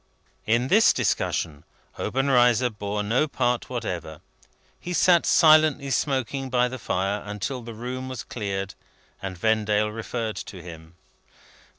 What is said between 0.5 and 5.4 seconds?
this discussion, Obenreizer bore no part whatever. He sat